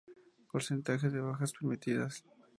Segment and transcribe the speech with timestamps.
[0.51, 2.23] Porcentaje de bajas permitidas.